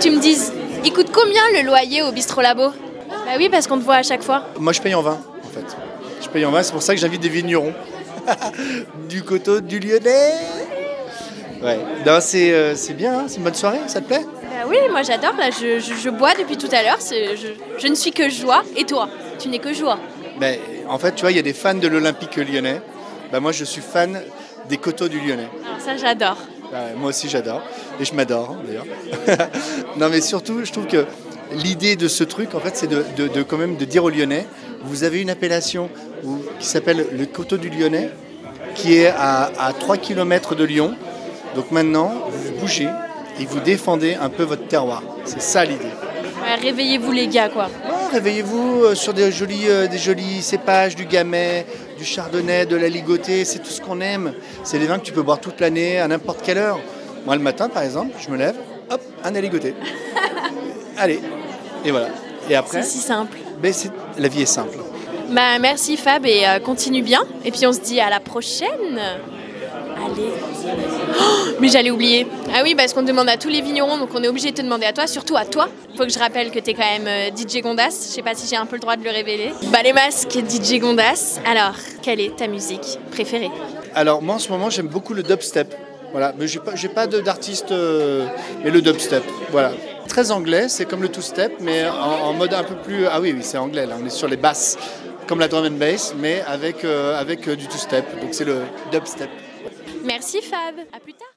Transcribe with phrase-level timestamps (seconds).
[0.00, 0.52] tu me dises,
[0.84, 2.70] il coûte combien le loyer au Bistro Labo
[3.08, 4.44] Bah oui, parce qu'on te voit à chaque fois.
[4.58, 5.76] Moi, je paye en vin, en fait.
[6.22, 7.72] Je paye en vin, c'est pour ça que j'invite des vignerons.
[9.08, 10.32] du coteau du Lyonnais.
[11.62, 14.24] Ouais, non, c'est euh, c'est bien, hein, c'est une bonne soirée, ça te plaît?
[14.42, 17.48] Bah oui, moi j'adore, là, je, je- je bois depuis tout à l'heure, c'est- je,
[17.78, 18.62] je ne suis que joie.
[18.76, 19.08] Et toi?
[19.38, 19.98] Tu n'es que joie.
[20.40, 20.58] Ben,
[20.88, 22.80] En fait, tu vois, il y a des fans de l'Olympique lyonnais.
[23.30, 24.20] Ben, moi, je suis fan
[24.68, 25.48] des coteaux du Lyonnais.
[25.66, 26.36] Alors ça j'adore.
[26.72, 27.62] Ouais, moi aussi, j'adore.
[28.00, 28.86] Et je m'adore, hein, d'ailleurs.
[29.98, 31.04] non, mais surtout, je trouve que
[31.52, 34.10] l'idée de ce truc, en fait, c'est de, de- de quand même de dire aux
[34.10, 34.46] Lyonnais,
[34.84, 35.90] vous avez une appellation
[36.58, 38.10] qui s'appelle le coteau du Lyonnais,
[38.74, 40.94] qui est à, à 3 km de Lyon.
[41.54, 42.88] Donc maintenant, vous bougez
[43.38, 45.02] et vous défendez un peu votre terroir.
[45.24, 45.84] C'est ça l'idée.
[45.84, 47.66] Ouais, réveillez-vous les gars, quoi.
[47.66, 51.64] Ouais, Réveillez-vous euh, sur des jolis, euh, des jolis cépages, du gamay,
[52.02, 54.34] du chardonnay, de la ligotée, c'est tout ce qu'on aime.
[54.64, 56.80] C'est des vins que tu peux boire toute l'année, à n'importe quelle heure.
[57.24, 58.56] Moi, le matin, par exemple, je me lève,
[58.90, 59.74] hop, un aligoté.
[60.98, 61.20] Allez,
[61.84, 62.08] et voilà.
[62.50, 63.38] Et après, C'est si simple.
[63.62, 64.78] ben, c'est- la vie est simple.
[65.30, 67.20] Bah merci Fab et euh, continue bien.
[67.44, 69.00] Et puis on se dit à la prochaine.
[69.96, 70.32] Allez.
[71.20, 71.22] Oh,
[71.60, 72.26] mais j'allais oublier.
[72.54, 74.62] Ah oui, parce qu'on demande à tous les vignerons, donc on est obligé de te
[74.62, 75.68] demander à toi, surtout à toi.
[75.96, 77.90] Faut que je rappelle que t'es quand même euh, DJ Gondas.
[77.90, 79.52] Je sais pas si j'ai un peu le droit de le révéler.
[79.72, 81.38] Bah les masques, DJ Gondas.
[81.46, 83.50] Alors, quelle est ta musique préférée?
[83.94, 85.74] Alors, moi, en ce moment, j'aime beaucoup le dubstep.
[86.12, 88.26] Voilà, mais j'ai pas, j'ai pas d'artiste, euh,
[88.62, 89.72] mais le dubstep, voilà.
[90.08, 93.06] Très anglais, c'est comme le two-step, mais en, en mode un peu plus.
[93.06, 94.76] Ah oui, oui, c'est anglais, là, on est sur les basses,
[95.26, 98.04] comme la drum and bass, mais avec, euh, avec euh, du two-step.
[98.20, 98.58] Donc c'est le
[98.90, 99.30] dubstep.
[100.04, 100.76] Merci Fab.
[100.92, 101.28] À plus tard.